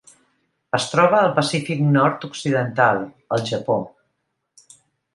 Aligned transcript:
Es 0.77 0.87
troba 0.93 1.19
al 1.25 1.29
Pacífic 1.35 1.85
nord-occidental: 1.99 3.05
el 3.39 3.49
Japó. 3.55 3.81